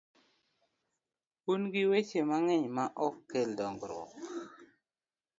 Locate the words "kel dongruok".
3.29-4.11